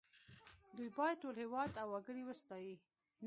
دوی 0.75 0.89
باید 0.97 1.21
ټول 1.23 1.35
هېواد 1.43 1.71
او 1.81 1.87
وګړي 1.93 2.23
وستايي 2.25 2.75